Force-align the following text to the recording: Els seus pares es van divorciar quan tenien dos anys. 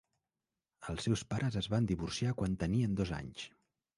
Els 0.93 1.05
seus 1.07 1.23
pares 1.33 1.59
es 1.61 1.69
van 1.75 1.89
divorciar 1.93 2.33
quan 2.39 2.57
tenien 2.65 2.99
dos 3.01 3.15
anys. 3.21 3.47